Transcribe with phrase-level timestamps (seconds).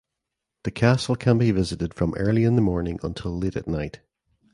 [0.63, 3.99] The castle can be visited from early in the morning until late at night.